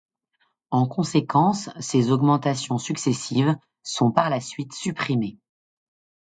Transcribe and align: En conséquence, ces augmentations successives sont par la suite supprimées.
En 0.71 0.87
conséquence, 0.87 1.69
ces 1.79 2.09
augmentations 2.11 2.79
successives 2.79 3.55
sont 3.83 4.09
par 4.11 4.31
la 4.31 4.41
suite 4.41 4.73
supprimées. 4.73 5.37